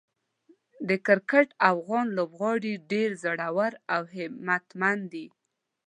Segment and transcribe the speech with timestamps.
[0.87, 5.25] د کرکټ افغان لوبغاړي ډېر زړور او همتمن دي.